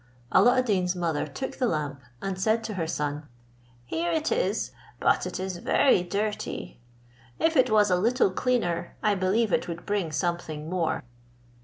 [0.31, 3.27] Alla ad Deen's mother took the lamp, and said to her son,
[3.85, 6.79] "Here it is, but it is very dirty;
[7.37, 11.03] if it was a little cleaner I believe it would bring something more."